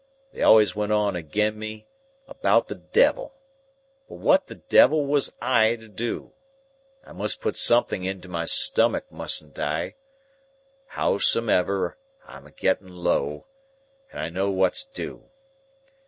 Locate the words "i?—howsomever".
9.59-11.99